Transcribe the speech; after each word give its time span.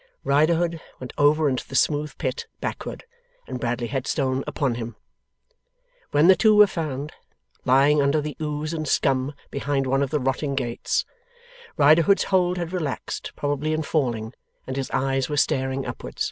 Riderhood 0.23 0.81
went 0.99 1.13
over 1.15 1.47
into 1.47 1.67
the 1.67 1.75
smooth 1.75 2.17
pit, 2.17 2.47
backward, 2.59 3.03
and 3.45 3.59
Bradley 3.59 3.85
Headstone 3.85 4.43
upon 4.47 4.73
him. 4.73 4.95
When 6.09 6.25
the 6.27 6.35
two 6.35 6.55
were 6.55 6.65
found, 6.65 7.11
lying 7.65 8.01
under 8.01 8.19
the 8.19 8.35
ooze 8.41 8.73
and 8.73 8.87
scum 8.87 9.35
behind 9.51 9.85
one 9.85 10.01
of 10.01 10.09
the 10.09 10.19
rotting 10.19 10.55
gates, 10.55 11.05
Riderhood's 11.77 12.23
hold 12.23 12.57
had 12.57 12.73
relaxed, 12.73 13.33
probably 13.35 13.73
in 13.73 13.83
falling, 13.83 14.33
and 14.65 14.75
his 14.75 14.89
eyes 14.89 15.29
were 15.29 15.37
staring 15.37 15.85
upward. 15.85 16.19